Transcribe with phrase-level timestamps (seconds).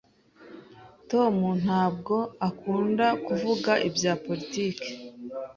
[1.11, 2.15] Tom ntabwo
[2.47, 4.91] akunda kuvuga ibya politiki.